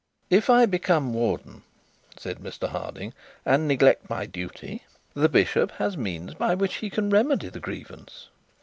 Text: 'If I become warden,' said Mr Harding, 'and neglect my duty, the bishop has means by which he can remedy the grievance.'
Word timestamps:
'If 0.31 0.49
I 0.49 0.65
become 0.65 1.13
warden,' 1.13 1.61
said 2.17 2.39
Mr 2.39 2.67
Harding, 2.69 3.13
'and 3.45 3.67
neglect 3.67 4.09
my 4.09 4.25
duty, 4.25 4.81
the 5.13 5.29
bishop 5.29 5.73
has 5.73 5.95
means 5.95 6.33
by 6.33 6.55
which 6.55 6.77
he 6.77 6.89
can 6.89 7.11
remedy 7.11 7.49
the 7.49 7.59
grievance.' 7.59 8.29